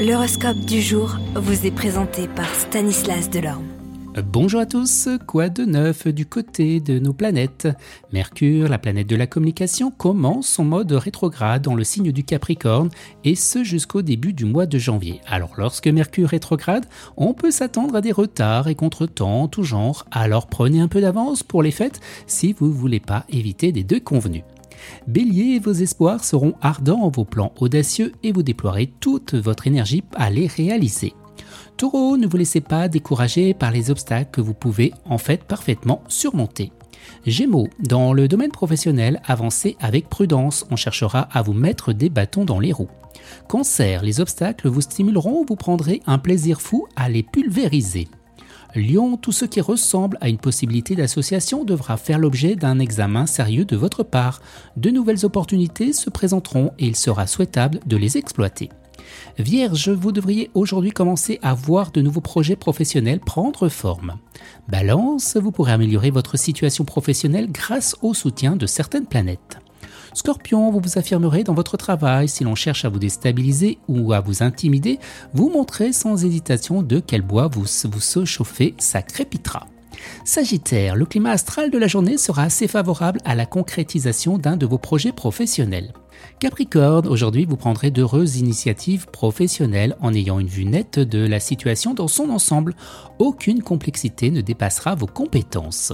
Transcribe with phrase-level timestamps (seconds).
[0.00, 3.66] L'horoscope du jour vous est présenté par Stanislas Delorme.
[4.24, 7.68] Bonjour à tous, quoi de neuf du côté de nos planètes?
[8.10, 12.88] Mercure, la planète de la communication, commence son mode rétrograde dans le signe du Capricorne
[13.24, 15.20] et ce jusqu'au début du mois de janvier.
[15.26, 16.86] Alors lorsque Mercure rétrograde,
[17.18, 21.42] on peut s'attendre à des retards et contretemps tout genre, alors prenez un peu d'avance
[21.42, 24.44] pour les fêtes si vous ne voulez pas éviter des deux convenus.
[25.06, 30.30] Bélier, vos espoirs seront ardents, vos plans audacieux et vous déploierez toute votre énergie à
[30.30, 31.14] les réaliser.
[31.76, 36.02] Taureau, ne vous laissez pas décourager par les obstacles que vous pouvez en fait parfaitement
[36.08, 36.72] surmonter.
[37.26, 42.44] Gémeaux, dans le domaine professionnel, avancez avec prudence, on cherchera à vous mettre des bâtons
[42.44, 42.90] dans les roues.
[43.48, 48.08] Cancer, les obstacles vous stimuleront, vous prendrez un plaisir fou à les pulvériser.
[48.74, 53.64] Lyon, tout ce qui ressemble à une possibilité d'association devra faire l'objet d'un examen sérieux
[53.64, 54.40] de votre part.
[54.76, 58.70] De nouvelles opportunités se présenteront et il sera souhaitable de les exploiter.
[59.38, 64.16] Vierge, vous devriez aujourd'hui commencer à voir de nouveaux projets professionnels prendre forme.
[64.68, 69.58] Balance, vous pourrez améliorer votre situation professionnelle grâce au soutien de certaines planètes.
[70.14, 72.28] Scorpion, vous vous affirmerez dans votre travail.
[72.28, 74.98] Si l'on cherche à vous déstabiliser ou à vous intimider,
[75.34, 79.66] vous montrez sans hésitation de quel bois vous vous chauffez, ça crépitera.
[80.24, 84.66] Sagittaire, le climat astral de la journée sera assez favorable à la concrétisation d'un de
[84.66, 85.92] vos projets professionnels.
[86.40, 91.92] Capricorne, aujourd'hui vous prendrez d'heureuses initiatives professionnelles en ayant une vue nette de la situation
[91.92, 92.74] dans son ensemble.
[93.18, 95.92] Aucune complexité ne dépassera vos compétences.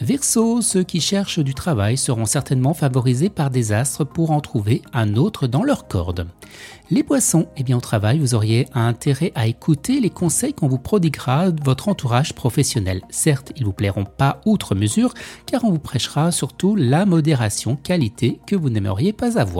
[0.00, 4.80] Verseau, ceux qui cherchent du travail seront certainement favorisés par des astres pour en trouver
[4.92, 6.26] un autre dans leur corde.
[6.90, 10.78] Les poissons, eh bien au travail, vous auriez intérêt à écouter les conseils qu'on vous
[10.78, 13.02] prodiguera de votre entourage professionnel.
[13.10, 15.14] Certes, ils vous plairont pas outre mesure,
[15.46, 19.59] car on vous prêchera surtout la modération qualité que vous n'aimeriez pas avoir.